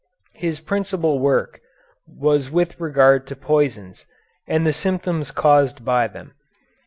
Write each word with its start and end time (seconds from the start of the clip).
His 0.33 0.59
principal 0.59 1.19
work 1.19 1.61
was 2.07 2.49
with 2.49 2.79
regard 2.79 3.27
to 3.27 3.35
poisons 3.35 4.07
and 4.47 4.65
the 4.65 4.73
symptoms 4.73 5.29
caused 5.29 5.85
by 5.85 6.07
them. 6.07 6.33